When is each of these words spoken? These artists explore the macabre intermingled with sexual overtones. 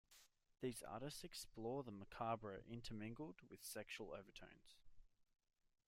These 0.61 0.81
artists 0.81 1.23
explore 1.23 1.83
the 1.83 1.91
macabre 1.91 2.63
intermingled 2.67 3.35
with 3.51 3.63
sexual 3.63 4.13
overtones. 4.13 4.77